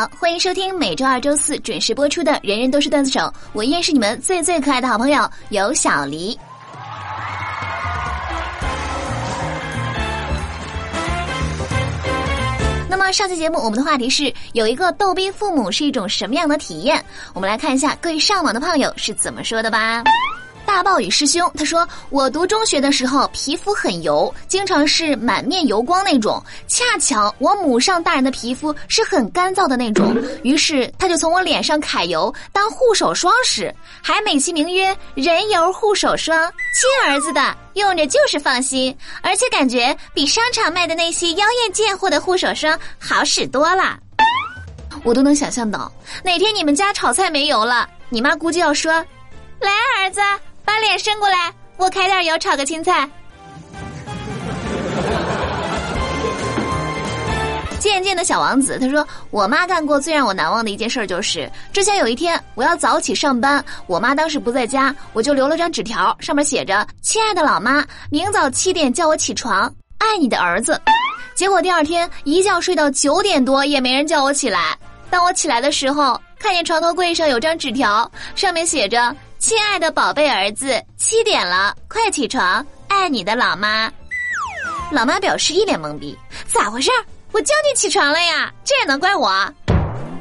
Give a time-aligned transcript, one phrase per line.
[0.00, 3.20] 好，欢迎收听每周二、周四准时播出的《人人都是段子手》，
[3.52, 6.38] 我依然是你们最最可爱的好朋友有小黎。
[12.88, 17.04] 那么上期节目我们的话题是有一个逗逼父母是一种什么样的体验？
[17.34, 20.02] 我们来看一下各位上网的胖友是怎么说的吧。
[20.70, 26.40] 大暴雨师兄他说：“我读中学的时候皮肤很油，经常是满面油光那种。
[26.68, 36.50] 恰巧我母上大人的皮肤是很干燥的那种，于是他就从我脸上揩油当护手霜使，还美其名曰人油护手霜。
[36.72, 43.98] 亲儿子的，用着就是放心，而且感觉比商场卖的那些妖艳贱货的护手霜好使多了。
[45.02, 45.90] 我都能想象到，
[46.22, 49.04] 哪天你们家炒菜没油了，你妈估计要说
[49.58, 50.20] ：‘来，儿子。’”
[50.70, 53.10] 把脸伸过来，我开点油炒个青菜。
[57.80, 69.62] 渐渐的小王子他说：“我妈干过最让我难忘的一件事就是，之前有一天我要早起上班，我妈当时不在家，我就留了张纸条，上面写着：‘亲爱的老妈，明早七点叫我起床，
[69.98, 70.80] 爱你的儿子。’
[71.34, 74.78] 结果第二天一觉睡到九点多，也没人叫我起来。
[75.10, 82.64] 当我起来的时候，看见床头柜上有张纸条，上面写着。”亲爱的宝贝儿子，七点了，快起床！
[82.88, 83.90] 爱你的老妈。
[84.92, 86.16] 老妈表示一脸懵逼，
[86.46, 86.90] 咋回事？
[87.32, 89.28] 我叫你起床了呀，这也能怪我？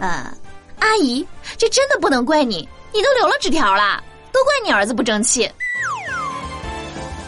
[0.00, 0.34] 呃，
[0.78, 1.26] 阿姨，
[1.58, 5.48] 这真的不能怪你，你都留了纸条了，都怪你儿子不争气。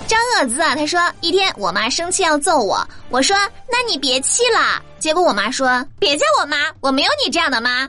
[0.07, 3.37] 张恶子啊，他说一天我妈生气要揍我，我说
[3.71, 7.87] 那你别气了，结果我妈说别叫我妈，我没有你这样的妈。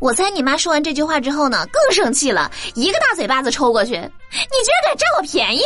[0.00, 3.92] 我猜你妈说完这句话之后呢，更生气了，一个大嘴巴子抽过去。
[3.92, 5.60] 你居然敢占我便宜！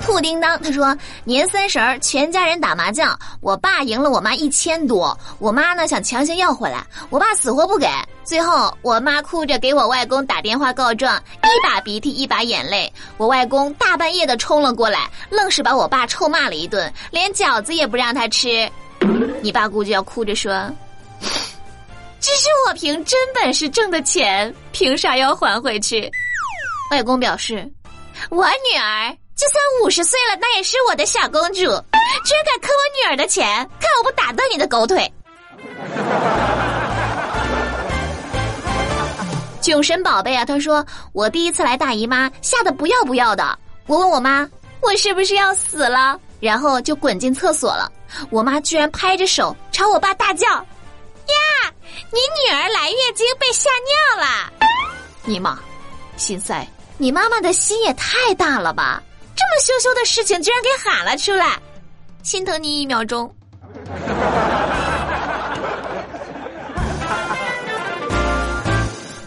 [0.00, 7.88] 兔叮当他说年三十儿全家人打麻将，我爸赢了我妈一千多，我妈呢想强行要回来，我爸死活不给。
[8.22, 12.92] 最后我妈哭着给我外公打电话告状，一把鼻涕一把眼泪。
[13.16, 18.70] 我外公大半夜的冲了过来，愣是把我爸臭骂了一顿，连饺子也不让他吃。
[19.40, 20.70] 你爸估计要哭着说。
[22.22, 26.08] 这是我凭真本事挣的钱，凭啥要还回去？
[26.92, 27.68] 外公表示，
[28.30, 35.12] 我女儿就算五十岁了，那也是我的小公主，居然敢坑我女儿的钱，看我不打断你的狗腿！
[39.60, 43.58] 囧神宝贝啊，他说我第一次来大姨妈，吓得不要不要的。
[43.88, 44.48] 我问我妈，
[44.80, 46.16] 我是不是要死了？
[46.38, 47.90] 然后就滚进厕所了。
[48.30, 50.64] 我妈居然拍着手朝我爸大叫。
[52.10, 54.52] 你女儿来月经被吓尿了！
[55.24, 55.58] 尼玛，
[56.16, 56.66] 心塞！
[56.98, 59.02] 你妈妈的心也太大了吧！
[59.34, 61.58] 这么羞羞的事情居然给喊了出来，
[62.22, 63.34] 心疼你一秒钟。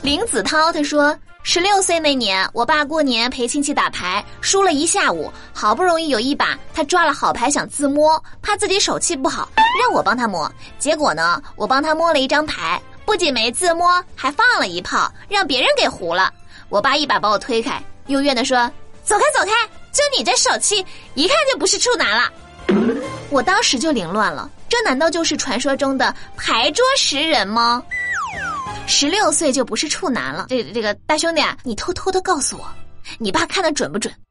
[0.02, 1.18] 林子涛他说。
[1.48, 9.48] 十六岁那年，我爸过年陪亲戚打牌，输了一下午，好不容易有一把，他抓了好牌想自摸，怕自己手气不好，
[9.80, 10.52] 让我帮他摸。
[10.80, 16.34] 结果呢，我帮他摸了一张牌，不仅没自摸，还放了一炮，让别人给胡了。
[16.68, 18.70] 我爸一把把我推开，幽怨的说
[19.06, 19.52] ：“走开，走开！
[19.92, 20.84] 就你这手气，
[21.14, 22.28] 一看就不是处男了。”
[23.30, 27.84] 我当时就凌乱了，这难道就是传说中的牌桌识人吗？
[28.88, 32.66] 十六岁就不是处男了，这这个大兄弟啊，你偷偷的告诉我，
[33.18, 34.14] 你爸看的准不准？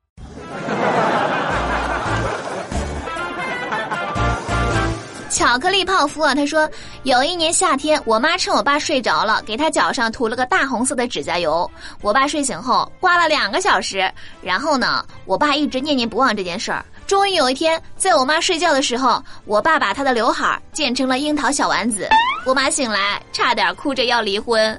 [5.28, 6.70] 巧克力泡芙啊，他说
[7.02, 11.68] 有一年夏天，我妈趁我爸睡着了，给他脚上涂了个大红色的指甲油。
[12.00, 14.08] 我爸睡醒后刮了两个小时，
[14.40, 16.84] 然后呢，我爸一直念念不忘这件事儿。
[17.08, 22.08] 终于有一天，在我妈睡觉的时候，我爸把她的刘海剪成了樱桃小丸子。
[22.44, 24.78] 我妈醒来，差点哭着要离婚。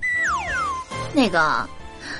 [1.13, 1.67] 那个，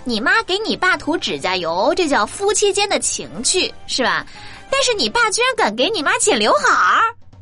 [0.04, 4.26] 你妈给你爸涂指甲油，这叫夫妻间的情趣，是吧？
[4.72, 7.02] 但是你爸居然敢给你妈剪刘海儿，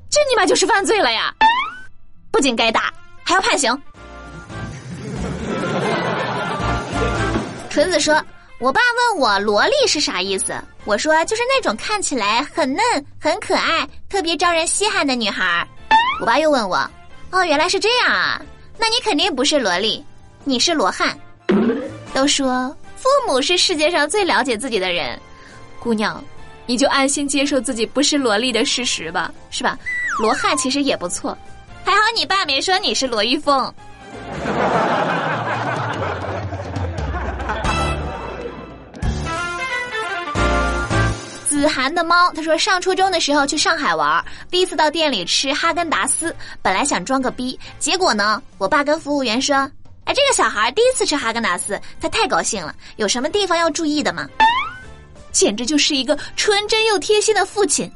[0.10, 1.34] 这你妈就是犯罪了呀！
[2.32, 2.92] 不仅该打，
[3.24, 3.82] 还要判刑。
[7.70, 8.22] 纯子说。
[8.60, 8.80] 我爸
[9.12, 12.82] 问我“萝莉”是啥意思，我说就是那种看起来很嫩、
[13.20, 15.68] 很可爱、特别招人稀罕的女孩。
[16.22, 16.90] 我爸又问我
[17.34, 18.40] ：“哦，原来是这样啊，
[18.78, 20.06] 那你肯定不是萝莉，
[20.44, 21.18] 你是罗汉。”
[22.14, 25.20] 都说父母是世界上最了解自己的人，
[25.80, 26.24] 姑娘，
[26.68, 29.76] 你就安心接受自己不是萝莉的事实吧，是吧？
[30.20, 31.36] 罗汉其实也不错，
[31.84, 33.74] 还好你爸没说你是罗玉凤。
[41.63, 44.21] 子涵的猫，他说上初中的时候去上海玩，
[44.51, 49.56] 第一次到店里吃哈根达斯，本来想装个逼，结果呢，我爸跟服务员说
[50.04, 54.27] ：“哎，这个小孩第一次吃哈根达斯，他太高兴了，有什么地方要注意的吗？”
[55.31, 57.89] 简直就是一个纯真又贴心的父亲。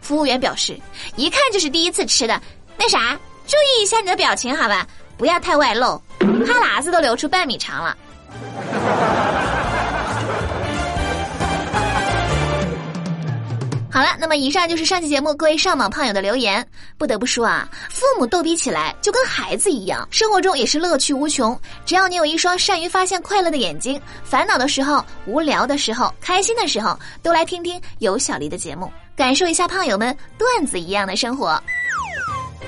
[0.00, 0.78] 服务员表示，
[1.16, 2.40] 一看就是第一次吃的，
[2.76, 3.18] 那啥，
[3.48, 4.86] 注意一下你的表情好吧，
[5.16, 7.98] 不要太外露，哈喇子都流出半米长了。
[13.98, 16.64] 好了，那么以上就是上期节目各位上网胖友的留言。
[16.96, 21.60] 不得不说啊，父母逗比起来就跟孩子一样，生活中也是乐趣无穷。
[21.84, 31.60] 只要你有一双善于发现快乐的眼睛，烦恼的时候、无聊的时候、开心的时候，都来听听有小黎的节目，感受一下胖友们段子一样的生活。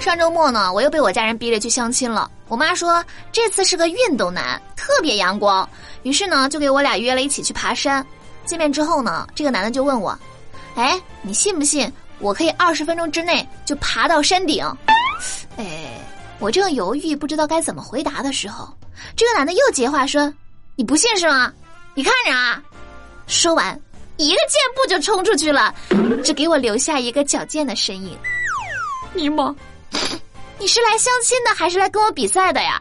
[0.01, 2.29] 上周末呢，我又被我家人逼着去相亲了。
[2.49, 5.69] 我妈说这次是个运动男，特别阳光，
[6.03, 8.05] 于是呢就给我俩约了一起去爬山。
[8.45, 10.19] 见面之后呢，这个男的就问我。
[10.77, 14.65] 哎，你信不信我可以二十分钟之内就爬到山顶？
[15.57, 16.01] 哎，
[16.39, 18.69] 我正犹豫不知道该怎么回答的时候，
[19.17, 20.33] 这个男的又接话说
[20.77, 21.53] ：“你不信是吗？
[21.95, 22.63] 你看着啊！”
[23.27, 23.79] 说完，
[24.17, 25.75] 一个箭步就冲出去了，
[26.25, 28.17] 只给我留下一个矫健的身影。
[29.13, 29.55] 尼玛，
[30.59, 32.81] 你是来相亲的还是来跟我比赛的呀？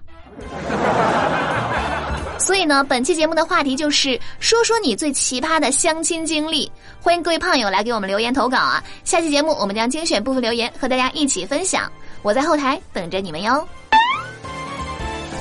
[2.50, 6.72] 所以呢，本期节目的话题就是说说你最奇葩的相亲经历。
[7.00, 8.84] 欢迎各位胖友来给我们留言投稿啊！
[9.04, 11.84] 下期节目我们将精选部分留言和大家一起分享，
[12.24, 13.64] 我在后台等着你们哟。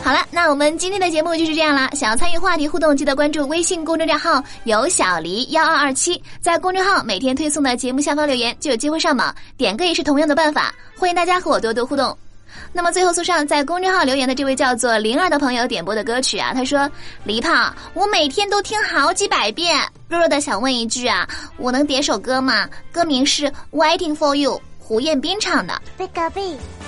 [0.05, 1.89] 好了，那我们今天的节目就是这样了。
[1.95, 10.75] 想要参与话题互动，记得关注微信公众账号“有小黎幺二二七”，在公众号每天推送的节目下方留言就有机会上榜，点歌也是同样的办法。
[10.95, 12.15] 欢迎大家和我多多互动。
[12.73, 16.91] 那么最后送上在公众号留言的这位叫做灵儿的朋友点播的歌曲啊，他说
[17.25, 19.81] ：“黎胖，我每天都听好几百遍。
[20.09, 22.69] 弱弱的想问一句啊，我能点首歌吗？
[22.93, 25.81] 歌名是《Waiting for You》，胡彦斌唱的。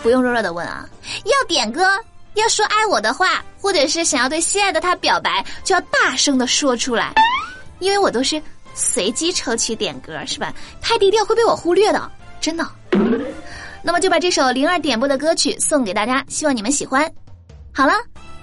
[0.02, 0.88] 不用弱弱的问啊，
[1.24, 1.82] 要点歌，
[2.34, 7.12] 要说爱我的话，或者是想要对心爱的他表白，就要大声的说出来，
[7.78, 8.40] 因为我都是
[8.74, 10.52] 随机抽取点歌，是吧？
[10.80, 12.66] 太低调会被我忽略的，真的。”
[13.82, 17.10] 那么就把这首灵儿点播的歌曲送给大家，希望你们喜欢。
[17.72, 17.92] 好了，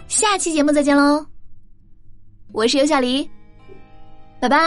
[0.08, 1.26] 下期节目再见喽！
[2.54, 3.30] 我是尤小黎，
[4.40, 4.58] 拜拜。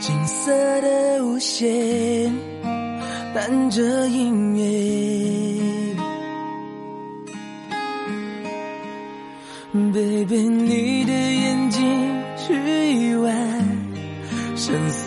[0.00, 2.32] 金色的无限，
[3.34, 4.87] 伴着音乐。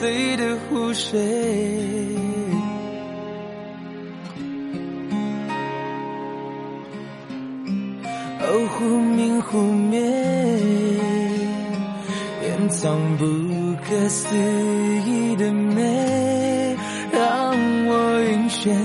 [0.01, 1.19] 深邃的湖水，
[8.39, 10.01] 哦，忽明忽灭，
[12.41, 13.25] 掩藏不
[13.87, 14.35] 可思
[15.05, 16.75] 议的美，
[17.11, 17.51] 让
[17.85, 18.75] 我晕眩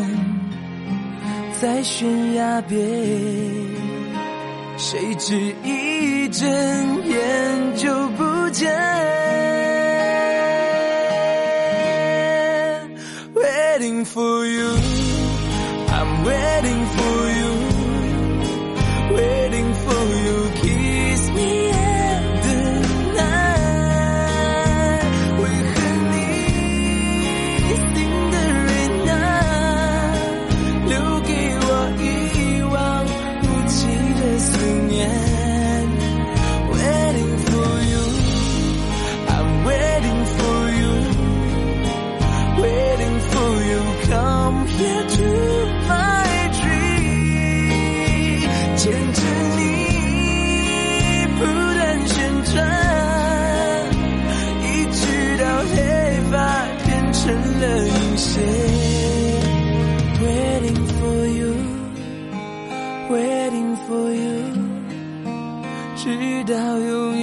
[1.58, 2.78] 在悬崖边。
[4.76, 5.34] 谁知
[5.64, 6.46] 一睁
[7.08, 8.70] 眼就不见
[66.03, 67.14] 直到永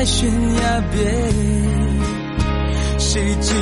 [0.00, 1.04] 在悬崖边，
[2.98, 3.52] 谁知